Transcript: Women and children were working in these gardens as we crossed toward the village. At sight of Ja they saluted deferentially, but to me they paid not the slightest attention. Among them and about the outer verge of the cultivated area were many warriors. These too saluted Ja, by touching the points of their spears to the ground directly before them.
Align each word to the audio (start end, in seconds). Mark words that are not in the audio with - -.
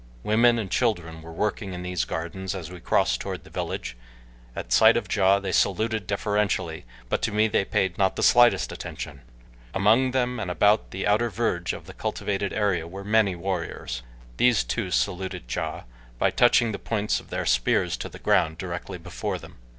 Women 0.23 0.57
and 0.57 0.71
children 0.71 1.21
were 1.21 1.31
working 1.31 1.73
in 1.75 1.83
these 1.83 2.05
gardens 2.05 2.55
as 2.55 2.71
we 2.71 2.79
crossed 2.79 3.21
toward 3.21 3.43
the 3.43 3.51
village. 3.51 3.95
At 4.55 4.73
sight 4.73 4.97
of 4.97 5.15
Ja 5.15 5.37
they 5.37 5.51
saluted 5.51 6.07
deferentially, 6.07 6.85
but 7.07 7.21
to 7.21 7.31
me 7.31 7.47
they 7.47 7.63
paid 7.63 7.99
not 7.99 8.15
the 8.15 8.23
slightest 8.23 8.71
attention. 8.71 9.21
Among 9.75 10.09
them 10.09 10.39
and 10.39 10.49
about 10.49 10.89
the 10.89 11.05
outer 11.05 11.29
verge 11.29 11.71
of 11.71 11.85
the 11.85 11.93
cultivated 11.93 12.51
area 12.51 12.87
were 12.87 13.03
many 13.03 13.35
warriors. 13.35 14.01
These 14.37 14.63
too 14.63 14.89
saluted 14.89 15.53
Ja, 15.53 15.83
by 16.17 16.31
touching 16.31 16.71
the 16.71 16.79
points 16.79 17.19
of 17.19 17.29
their 17.29 17.45
spears 17.45 17.95
to 17.97 18.09
the 18.09 18.17
ground 18.17 18.57
directly 18.57 18.97
before 18.97 19.37
them. 19.37 19.57